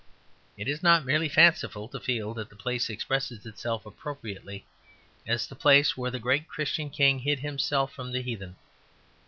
[0.57, 4.65] It is not merely fanciful to feel that the place expresses itself appropriately
[5.27, 8.55] as the place where the great Christian King hid himself from the heathen.